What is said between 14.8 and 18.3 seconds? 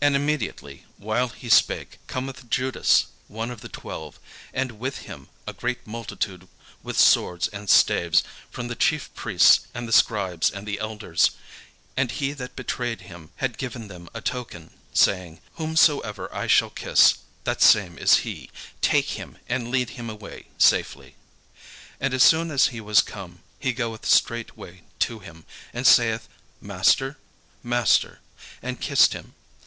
saying, "Whomsoever I shall kiss, that same is